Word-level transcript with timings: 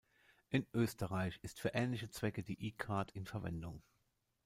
In 0.49 0.65
Österreich 0.73 1.37
ist 1.43 1.59
für 1.59 1.75
ähnliche 1.75 2.09
Zwecke 2.09 2.41
die 2.41 2.59
e-card 2.67 3.11
in 3.11 3.27
Verwendung. 3.27 3.83